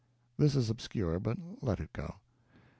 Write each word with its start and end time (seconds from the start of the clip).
This 0.35 0.55
is 0.55 0.71
obscure, 0.71 1.19
but 1.19 1.37
let 1.61 1.79
it 1.79 1.93
go. 1.93 2.15